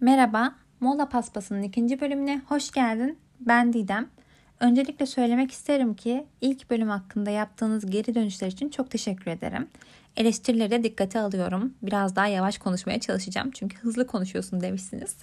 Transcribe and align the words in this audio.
Merhaba, 0.00 0.54
Mola 0.80 1.08
Paspası'nın 1.08 1.62
ikinci 1.62 2.00
bölümüne 2.00 2.42
hoş 2.48 2.70
geldin. 2.70 3.18
Ben 3.40 3.72
Didem. 3.72 4.08
Öncelikle 4.60 5.06
söylemek 5.06 5.50
isterim 5.50 5.94
ki 5.94 6.26
ilk 6.40 6.70
bölüm 6.70 6.88
hakkında 6.88 7.30
yaptığınız 7.30 7.86
geri 7.86 8.14
dönüşler 8.14 8.46
için 8.46 8.68
çok 8.68 8.90
teşekkür 8.90 9.30
ederim. 9.30 9.68
Eleştirileri 10.16 10.70
de 10.70 10.84
dikkate 10.84 11.20
alıyorum. 11.20 11.74
Biraz 11.82 12.16
daha 12.16 12.26
yavaş 12.26 12.58
konuşmaya 12.58 13.00
çalışacağım 13.00 13.50
çünkü 13.50 13.76
hızlı 13.76 14.06
konuşuyorsun 14.06 14.60
demişsiniz. 14.60 15.16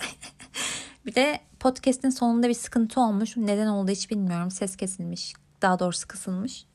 bir 1.05 1.15
de 1.15 1.39
podcast'in 1.59 2.09
sonunda 2.09 2.49
bir 2.49 2.53
sıkıntı 2.53 3.01
olmuş. 3.01 3.37
Neden 3.37 3.67
oldu 3.67 3.91
hiç 3.91 4.11
bilmiyorum. 4.11 4.51
Ses 4.51 4.75
kesilmiş, 4.75 5.33
daha 5.61 5.79
doğrusu 5.79 6.07
kısılmış. 6.07 6.65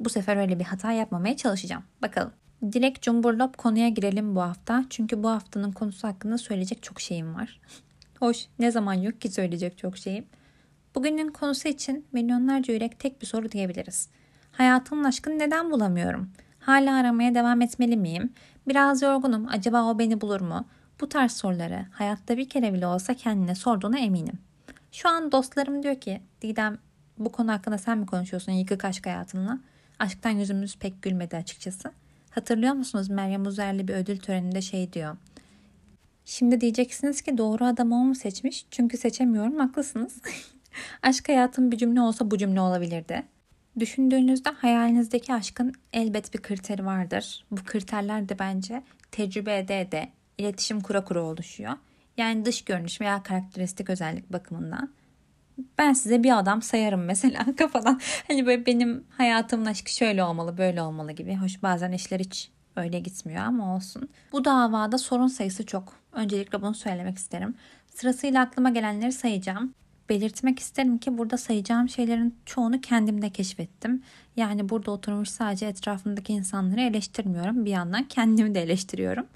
Bu 0.00 0.08
sefer 0.08 0.36
öyle 0.36 0.58
bir 0.58 0.64
hata 0.64 0.92
yapmamaya 0.92 1.36
çalışacağım. 1.36 1.84
Bakalım. 2.02 2.32
Direkt 2.72 3.02
cumburlop 3.02 3.58
konuya 3.58 3.88
girelim 3.88 4.36
bu 4.36 4.40
hafta. 4.40 4.84
Çünkü 4.90 5.22
bu 5.22 5.28
haftanın 5.28 5.72
konusu 5.72 6.08
hakkında 6.08 6.38
söyleyecek 6.38 6.82
çok 6.82 7.00
şeyim 7.00 7.34
var. 7.34 7.60
Hoş 8.18 8.46
ne 8.58 8.70
zaman 8.70 8.94
yok 8.94 9.20
ki 9.20 9.28
söyleyecek 9.28 9.78
çok 9.78 9.98
şeyim. 9.98 10.24
Bugünün 10.94 11.28
konusu 11.28 11.68
için 11.68 12.06
milyonlarca 12.12 12.74
yürek 12.74 12.98
tek 12.98 13.20
bir 13.20 13.26
soru 13.26 13.52
diyebiliriz. 13.52 14.08
Hayatımın 14.52 15.04
aşkını 15.04 15.38
neden 15.38 15.70
bulamıyorum? 15.70 16.30
Hala 16.60 16.96
aramaya 16.96 17.34
devam 17.34 17.62
etmeli 17.62 17.96
miyim? 17.96 18.32
Biraz 18.68 19.02
yorgunum. 19.02 19.48
Acaba 19.48 19.84
o 19.84 19.98
beni 19.98 20.20
bulur 20.20 20.40
mu? 20.40 20.66
Bu 21.00 21.08
tarz 21.08 21.32
soruları 21.32 21.86
hayatta 21.92 22.36
bir 22.36 22.48
kere 22.48 22.72
bile 22.72 22.86
olsa 22.86 23.14
kendine 23.14 23.54
sorduğuna 23.54 23.98
eminim. 23.98 24.38
Şu 24.92 25.08
an 25.08 25.32
dostlarım 25.32 25.82
diyor 25.82 26.00
ki 26.00 26.20
Didem 26.42 26.78
bu 27.18 27.32
konu 27.32 27.52
hakkında 27.52 27.78
sen 27.78 27.98
mi 27.98 28.06
konuşuyorsun 28.06 28.52
yıkık 28.52 28.84
aşk 28.84 29.06
hayatınla? 29.06 29.58
Aşktan 29.98 30.30
yüzümüz 30.30 30.76
pek 30.76 31.02
gülmedi 31.02 31.36
açıkçası. 31.36 31.92
Hatırlıyor 32.34 32.72
musunuz 32.72 33.10
Meryem 33.10 33.46
Uzerli 33.46 33.88
bir 33.88 33.94
ödül 33.94 34.18
töreninde 34.18 34.62
şey 34.62 34.92
diyor. 34.92 35.16
Şimdi 36.24 36.60
diyeceksiniz 36.60 37.22
ki 37.22 37.38
doğru 37.38 37.64
adamı 37.64 37.94
o 37.94 38.04
mu 38.04 38.14
seçmiş? 38.14 38.66
Çünkü 38.70 38.96
seçemiyorum 38.96 39.58
haklısınız. 39.58 40.22
Aşk 41.02 41.28
hayatım 41.28 41.72
bir 41.72 41.78
cümle 41.78 42.00
olsa 42.00 42.30
bu 42.30 42.38
cümle 42.38 42.60
olabilirdi. 42.60 43.22
Düşündüğünüzde 43.78 44.50
hayalinizdeki 44.50 45.34
aşkın 45.34 45.72
elbet 45.92 46.34
bir 46.34 46.42
kriteri 46.42 46.86
vardır. 46.86 47.44
Bu 47.50 47.64
kriterler 47.64 48.28
de 48.28 48.38
bence 48.38 48.82
tecrübede 49.10 49.88
de 49.92 50.08
iletişim 50.38 50.80
kura 50.80 51.04
kura 51.04 51.22
oluşuyor. 51.22 51.72
Yani 52.16 52.44
dış 52.44 52.64
görünüş 52.64 53.00
veya 53.00 53.22
karakteristik 53.22 53.90
özellik 53.90 54.32
bakımından. 54.32 54.90
Ben 55.78 55.92
size 55.92 56.22
bir 56.22 56.38
adam 56.38 56.62
sayarım 56.62 57.04
mesela 57.04 57.46
kafadan. 57.56 58.00
Hani 58.28 58.46
böyle 58.46 58.66
benim 58.66 59.04
hayatımın 59.10 59.66
aşkı 59.66 59.90
şöyle 59.90 60.24
olmalı 60.24 60.58
böyle 60.58 60.82
olmalı 60.82 61.12
gibi. 61.12 61.36
Hoş 61.36 61.62
bazen 61.62 61.92
işler 61.92 62.20
hiç 62.20 62.50
öyle 62.76 62.98
gitmiyor 62.98 63.44
ama 63.44 63.76
olsun. 63.76 64.08
Bu 64.32 64.44
davada 64.44 64.98
sorun 64.98 65.26
sayısı 65.26 65.66
çok. 65.66 65.92
Öncelikle 66.12 66.62
bunu 66.62 66.74
söylemek 66.74 67.18
isterim. 67.18 67.54
Sırasıyla 67.94 68.42
aklıma 68.42 68.70
gelenleri 68.70 69.12
sayacağım. 69.12 69.74
Belirtmek 70.08 70.58
isterim 70.58 70.98
ki 70.98 71.18
burada 71.18 71.36
sayacağım 71.36 71.88
şeylerin 71.88 72.34
çoğunu 72.46 72.80
kendimde 72.80 73.30
keşfettim. 73.30 74.02
Yani 74.36 74.68
burada 74.68 74.90
oturmuş 74.90 75.28
sadece 75.28 75.66
etrafımdaki 75.66 76.32
insanları 76.32 76.80
eleştirmiyorum. 76.80 77.64
Bir 77.64 77.70
yandan 77.70 78.04
kendimi 78.04 78.54
de 78.54 78.62
eleştiriyorum. 78.62 79.26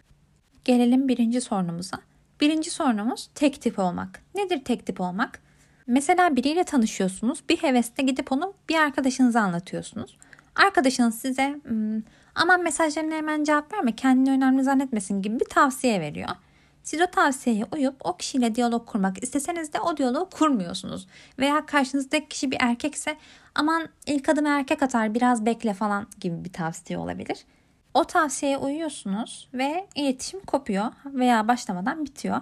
Gelelim 0.65 1.09
birinci 1.09 1.41
sorunumuza. 1.41 1.99
Birinci 2.41 2.71
sorunumuz 2.71 3.31
tek 3.35 3.63
tip 3.63 3.79
olmak. 3.79 4.23
Nedir 4.35 4.65
tek 4.65 4.87
tip 4.87 5.01
olmak? 5.01 5.41
Mesela 5.89 6.37
biriyle 6.37 6.65
tanışıyorsunuz. 6.65 7.43
Bir 7.49 7.57
hevesle 7.57 8.03
gidip 8.03 8.33
onu 8.33 8.55
bir 8.69 8.77
arkadaşınıza 8.77 9.41
anlatıyorsunuz. 9.41 10.17
Arkadaşınız 10.57 11.19
size 11.19 11.61
hmm, 11.65 12.03
aman 12.35 12.63
mesajlarına 12.63 13.15
hemen 13.15 13.45
cevap 13.45 13.73
verme 13.73 13.97
kendini 13.97 14.31
önemli 14.31 14.65
zannetmesin 14.65 15.23
gibi 15.23 15.41
bir 15.41 15.45
tavsiye 15.45 16.01
veriyor. 16.01 16.29
Siz 16.83 17.01
o 17.01 17.07
tavsiyeye 17.07 17.65
uyup 17.75 17.95
o 18.05 18.17
kişiyle 18.17 18.55
diyalog 18.55 18.87
kurmak 18.87 19.23
isteseniz 19.23 19.73
de 19.73 19.81
o 19.81 19.97
diyalogu 19.97 20.31
kurmuyorsunuz. 20.31 21.07
Veya 21.39 21.67
karşınızdaki 21.67 22.29
kişi 22.29 22.51
bir 22.51 22.57
erkekse 22.61 23.17
aman 23.55 23.89
ilk 24.07 24.29
adımı 24.29 24.49
erkek 24.49 24.83
atar 24.83 25.15
biraz 25.15 25.47
bekle 25.47 25.75
falan 25.75 26.07
gibi 26.21 26.45
bir 26.45 26.53
tavsiye 26.53 26.99
olabilir. 26.99 27.39
O 27.95 28.05
tavsiyeye 28.05 28.59
uyuyorsunuz 28.59 29.49
ve 29.55 29.87
iletişim 29.95 30.41
kopuyor 30.41 30.87
veya 31.05 31.49
başlamadan 31.49 32.05
bitiyor. 32.05 32.41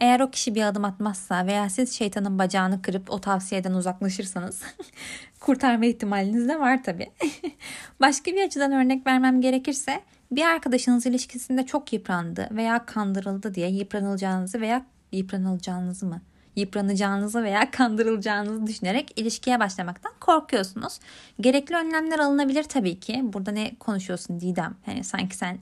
Eğer 0.00 0.20
o 0.20 0.30
kişi 0.30 0.54
bir 0.54 0.62
adım 0.62 0.84
atmazsa 0.84 1.46
veya 1.46 1.68
siz 1.68 1.92
şeytanın 1.92 2.38
bacağını 2.38 2.82
kırıp 2.82 3.10
o 3.10 3.20
tavsiyeden 3.20 3.74
uzaklaşırsanız 3.74 4.62
kurtarma 5.40 5.86
ihtimaliniz 5.86 6.48
de 6.48 6.60
var 6.60 6.82
tabii. 6.82 7.10
Başka 8.00 8.32
bir 8.32 8.46
açıdan 8.46 8.72
örnek 8.72 9.06
vermem 9.06 9.40
gerekirse 9.40 10.00
bir 10.30 10.42
arkadaşınız 10.42 11.06
ilişkisinde 11.06 11.66
çok 11.66 11.92
yıprandı 11.92 12.48
veya 12.50 12.86
kandırıldı 12.86 13.54
diye 13.54 13.70
yıpranılacağınızı 13.70 14.60
veya 14.60 14.86
yıpranılacağınızı 15.12 16.06
mı? 16.06 16.20
Yıpranacağınızı 16.56 17.42
veya 17.42 17.70
kandırılacağınızı 17.70 18.66
düşünerek 18.66 19.12
ilişkiye 19.16 19.60
başlamaktan 19.60 20.12
korkuyorsunuz. 20.20 20.98
Gerekli 21.40 21.76
önlemler 21.76 22.18
alınabilir 22.18 22.62
tabii 22.62 23.00
ki. 23.00 23.20
Burada 23.22 23.50
ne 23.50 23.74
konuşuyorsun 23.74 24.40
Didem? 24.40 24.74
Hani 24.86 25.04
sanki 25.04 25.36
sen 25.36 25.58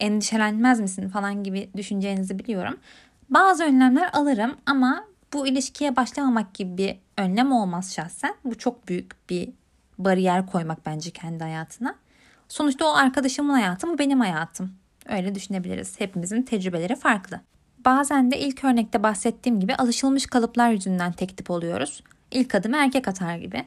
endişelenmez 0.00 0.80
misin 0.80 1.08
falan 1.08 1.44
gibi 1.44 1.70
düşüneceğinizi 1.76 2.38
biliyorum. 2.38 2.76
Bazı 3.30 3.64
önlemler 3.64 4.10
alırım 4.12 4.56
ama 4.66 5.04
bu 5.32 5.46
ilişkiye 5.46 5.96
başlamamak 5.96 6.54
gibi 6.54 6.78
bir 6.78 6.96
önlem 7.22 7.52
olmaz 7.52 7.94
şahsen. 7.94 8.34
Bu 8.44 8.58
çok 8.58 8.88
büyük 8.88 9.30
bir 9.30 9.52
bariyer 9.98 10.46
koymak 10.46 10.86
bence 10.86 11.10
kendi 11.10 11.44
hayatına. 11.44 11.94
Sonuçta 12.48 12.84
o 12.86 12.94
arkadaşımın 12.94 13.54
hayatı 13.54 13.86
mı 13.86 13.98
benim 13.98 14.20
hayatım. 14.20 14.72
Öyle 15.08 15.34
düşünebiliriz. 15.34 16.00
Hepimizin 16.00 16.42
tecrübeleri 16.42 16.96
farklı. 16.96 17.40
Bazen 17.84 18.30
de 18.30 18.38
ilk 18.40 18.64
örnekte 18.64 19.02
bahsettiğim 19.02 19.60
gibi 19.60 19.74
alışılmış 19.74 20.26
kalıplar 20.26 20.70
yüzünden 20.70 21.12
tek 21.12 21.36
tip 21.36 21.50
oluyoruz. 21.50 22.02
İlk 22.30 22.54
adımı 22.54 22.76
erkek 22.76 23.08
atar 23.08 23.36
gibi. 23.36 23.66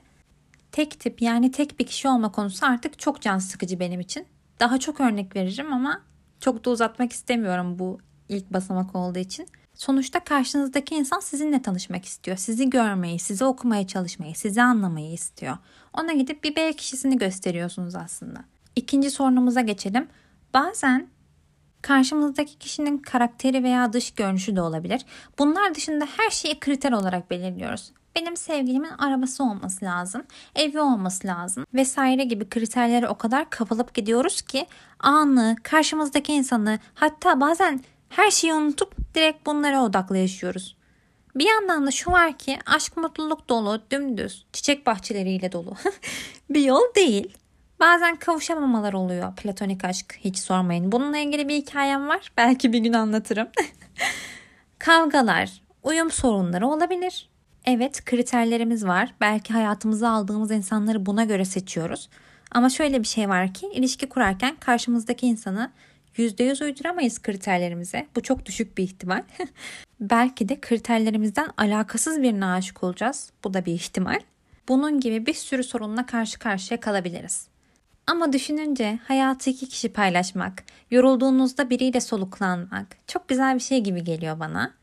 Tek 0.72 1.00
tip 1.00 1.22
yani 1.22 1.52
tek 1.52 1.80
bir 1.80 1.86
kişi 1.86 2.08
olma 2.08 2.32
konusu 2.32 2.66
artık 2.66 3.00
çok 3.00 3.22
can 3.22 3.38
sıkıcı 3.38 3.80
benim 3.80 4.00
için. 4.00 4.26
Daha 4.60 4.78
çok 4.78 5.00
örnek 5.00 5.36
veririm 5.36 5.74
ama 5.74 6.02
çok 6.40 6.66
da 6.66 6.70
uzatmak 6.70 7.14
istemiyorum 7.14 7.80
bu 7.80 8.00
ilk 8.34 8.54
basamak 8.54 8.96
olduğu 8.96 9.20
için. 9.20 9.48
Sonuçta 9.76 10.20
karşınızdaki 10.20 10.96
insan 10.96 11.20
sizinle 11.20 11.62
tanışmak 11.62 12.06
istiyor. 12.06 12.38
Sizi 12.38 12.70
görmeyi, 12.70 13.20
sizi 13.20 13.46
okumaya 13.46 13.88
çalışmayı, 13.88 14.36
sizi 14.36 14.62
anlamayı 14.62 15.14
istiyor. 15.14 15.58
Ona 15.94 16.14
gidip 16.14 16.44
bir 16.44 16.56
B 16.56 16.74
kişisini 16.74 17.18
gösteriyorsunuz 17.18 17.96
aslında. 17.96 18.40
İkinci 18.76 19.12
sorunumuza 19.12 19.62
geçelim. 19.62 20.08
Bazen 20.54 21.08
karşımızdaki 21.82 22.58
kişinin 22.58 22.98
karakteri 22.98 23.64
veya 23.64 23.94
dış 23.94 24.12
görünüşü 24.12 24.56
de 24.56 24.62
olabilir. 24.62 25.06
Bunlar 25.40 25.76
dışında 25.76 26.06
her 26.18 26.30
şeyi 26.30 26.60
kriter 26.60 26.92
olarak 26.92 27.32
belirliyoruz. 27.32 27.92
Benim 28.16 28.38
sevgilimin 28.38 28.90
arabası 28.90 29.44
olması 29.44 29.86
lazım, 29.86 30.24
evi 30.56 30.80
olması 30.80 31.28
lazım 31.28 31.66
vesaire 31.74 32.24
gibi 32.24 32.50
kriterlere 32.50 33.08
o 33.08 33.18
kadar 33.18 33.50
kapılıp 33.50 33.94
gidiyoruz 33.94 34.42
ki 34.42 34.68
anı, 35.00 35.56
karşımızdaki 35.64 36.34
insanı 36.34 36.80
hatta 36.94 37.42
bazen 37.42 37.82
her 38.16 38.32
şeyi 38.32 38.54
unutup 38.54 39.16
direkt 39.16 39.46
bunlara 39.46 39.84
odaklı 39.84 40.18
yaşıyoruz. 40.18 40.76
Bir 41.36 41.46
yandan 41.50 41.88
da 41.88 41.92
şu 41.92 42.12
var 42.12 42.38
ki 42.38 42.60
aşk 42.66 42.98
mutluluk 42.98 43.50
dolu, 43.50 43.82
dümdüz, 43.92 44.46
çiçek 44.54 44.86
bahçeleriyle 44.86 45.52
dolu 45.52 45.74
bir 46.50 46.62
yol 46.62 46.96
değil. 46.96 47.38
Bazen 47.80 48.16
kavuşamamalar 48.16 48.94
oluyor 48.94 49.36
platonik 49.36 49.86
aşk 49.86 50.20
hiç 50.20 50.38
sormayın. 50.38 50.92
Bununla 50.92 51.18
ilgili 51.18 51.48
bir 51.48 51.56
hikayem 51.56 52.08
var. 52.08 52.32
Belki 52.38 52.74
bir 52.74 52.80
gün 52.80 52.94
anlatırım. 52.94 53.48
Kavgalar, 54.80 55.62
uyum 55.84 56.12
sorunları 56.12 56.68
olabilir. 56.68 57.30
Evet 57.66 58.06
kriterlerimiz 58.06 58.86
var. 58.86 59.14
Belki 59.22 59.54
hayatımıza 59.54 60.10
aldığımız 60.10 60.52
insanları 60.52 61.06
buna 61.06 61.24
göre 61.24 61.46
seçiyoruz. 61.46 62.10
Ama 62.52 62.70
şöyle 62.70 63.00
bir 63.00 63.08
şey 63.08 63.30
var 63.30 63.54
ki 63.54 63.68
ilişki 63.74 64.10
kurarken 64.10 64.56
karşımızdaki 64.56 65.28
insanı 65.28 65.72
%100 66.18 66.64
uyduramayız 66.64 67.22
kriterlerimize. 67.22 68.08
Bu 68.16 68.22
çok 68.24 68.46
düşük 68.46 68.78
bir 68.78 68.84
ihtimal. 68.84 69.24
Belki 70.00 70.50
de 70.50 70.62
kriterlerimizden 70.62 71.50
alakasız 71.58 72.22
birine 72.22 72.46
aşık 72.46 72.84
olacağız. 72.84 73.32
Bu 73.44 73.54
da 73.54 73.66
bir 73.66 73.74
ihtimal. 73.74 74.20
Bunun 74.68 75.00
gibi 75.00 75.26
bir 75.26 75.34
sürü 75.34 75.64
sorunla 75.64 76.06
karşı 76.06 76.40
karşıya 76.40 76.80
kalabiliriz. 76.80 77.48
Ama 78.08 78.34
düşününce 78.34 79.00
hayatı 79.08 79.50
iki 79.50 79.70
kişi 79.70 79.94
paylaşmak, 79.94 80.64
yorulduğunuzda 80.92 81.70
biriyle 81.70 82.02
soluklanmak 82.02 82.88
çok 83.08 83.28
güzel 83.28 83.56
bir 83.56 83.60
şey 83.60 83.82
gibi 83.82 84.04
geliyor 84.04 84.40
bana. 84.40 84.74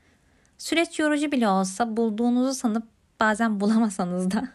Süreç 0.59 0.99
yorucu 0.99 1.33
bile 1.33 1.49
olsa 1.49 1.97
bulduğunuzu 1.97 2.55
sanıp 2.55 2.85
bazen 3.21 3.61
bulamasanız 3.61 4.31
da 4.31 4.49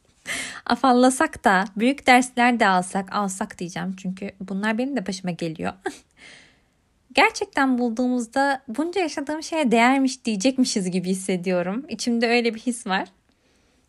afallasak 0.66 1.44
da 1.44 1.64
büyük 1.76 2.06
dersler 2.06 2.60
de 2.60 2.68
alsak 2.68 3.12
alsak 3.12 3.58
diyeceğim 3.58 3.96
çünkü 3.96 4.30
bunlar 4.40 4.78
benim 4.78 4.96
de 4.96 5.06
başıma 5.06 5.30
geliyor. 5.30 5.72
gerçekten 7.12 7.78
bulduğumuzda 7.78 8.62
bunca 8.68 9.00
yaşadığım 9.00 9.42
şeye 9.42 9.70
değermiş 9.70 10.24
diyecekmişiz 10.24 10.90
gibi 10.90 11.08
hissediyorum. 11.08 11.84
İçimde 11.88 12.28
öyle 12.28 12.54
bir 12.54 12.60
his 12.60 12.86
var. 12.86 13.08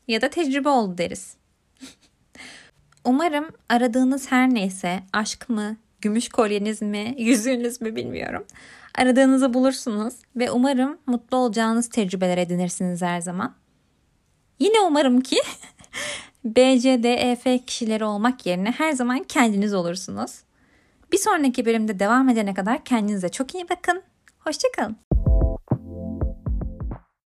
Ya 0.08 0.22
da 0.22 0.30
tecrübe 0.30 0.70
oldu 0.70 0.98
deriz. 0.98 1.38
Umarım 3.06 3.48
aradığınız 3.70 4.32
her 4.32 4.54
neyse 4.54 5.00
aşk 5.14 5.50
mı, 5.50 5.78
gümüş 6.02 6.30
kolyeniz 6.30 6.82
mi, 6.82 7.16
yüzüğünüz 7.20 7.82
mü 7.82 7.96
bilmiyorum. 7.96 8.46
Aradığınızı 8.98 9.54
bulursunuz 9.54 10.14
ve 10.36 10.52
umarım 10.52 10.98
mutlu 11.06 11.38
olacağınız 11.38 11.90
tecrübeler 11.90 12.38
edinirsiniz 12.38 13.02
her 13.02 13.22
zaman. 13.22 13.56
Yine 14.60 14.82
umarım 14.82 15.22
ki 15.22 15.38
BCDEF 16.46 17.66
kişileri 17.68 18.06
olmak 18.06 18.46
yerine 18.46 18.72
her 18.72 18.92
zaman 18.92 19.24
kendiniz 19.24 19.74
olursunuz. 19.74 20.44
Bir 21.14 21.18
sonraki 21.18 21.66
bölümde 21.66 22.00
devam 22.00 22.30
edene 22.30 22.54
kadar 22.54 22.84
kendinize 22.84 23.30
çok 23.30 23.56
iyi 23.56 23.70
bakın. 23.70 24.04
Hoşçakalın. 24.40 24.98